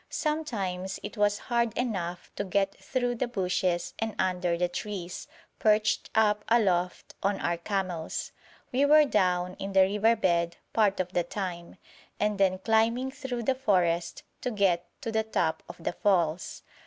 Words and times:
Sometimes 0.09 0.99
it 1.03 1.15
was 1.15 1.37
hard 1.37 1.77
enough 1.77 2.31
to 2.35 2.43
get 2.43 2.73
through 2.73 3.13
the 3.13 3.27
bushes 3.27 3.93
and 3.99 4.15
under 4.17 4.57
the 4.57 4.67
trees, 4.67 5.27
perched 5.59 6.09
up 6.15 6.43
aloft 6.49 7.13
on 7.21 7.39
our 7.39 7.55
camels. 7.57 8.31
We 8.71 8.83
were 8.83 9.05
down 9.05 9.53
in 9.59 9.73
the 9.73 9.81
river 9.83 10.15
bed 10.15 10.57
part 10.73 10.99
of 10.99 11.13
the 11.13 11.23
time, 11.23 11.77
and 12.19 12.39
then 12.39 12.57
climbing 12.57 13.11
through 13.11 13.43
the 13.43 13.53
forest 13.53 14.23
to 14.41 14.49
get 14.49 14.87
to 15.03 15.11
the 15.11 15.21
top 15.21 15.61
of 15.69 15.77
the 15.83 15.93
falls. 15.93 16.63